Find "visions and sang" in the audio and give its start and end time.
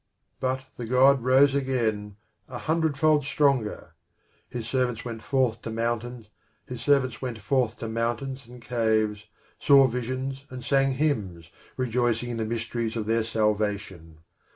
9.85-10.93